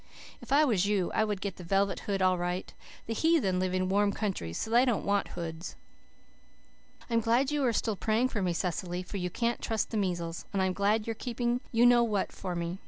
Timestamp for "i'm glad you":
7.07-7.63